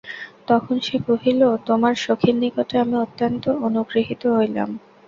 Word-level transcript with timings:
তখন 0.47 0.75
সে 0.79 0.97
কহিল, 1.07 1.39
তোমার 1.67 1.93
সখীর 1.97 2.35
নিকটে 2.35 2.75
আমি 2.83 2.95
অত্যন্ত 3.05 3.43
অনুগৃহীত 3.67 4.23
হইলাম। 4.37 4.69